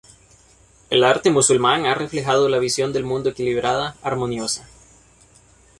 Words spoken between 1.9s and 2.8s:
reflejado la